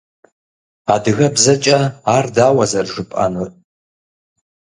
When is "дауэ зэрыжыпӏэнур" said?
2.35-3.49